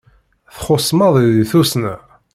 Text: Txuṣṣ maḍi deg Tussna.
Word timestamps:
Txuṣṣ 0.55 0.89
maḍi 0.97 1.23
deg 1.37 1.47
Tussna. 1.51 1.93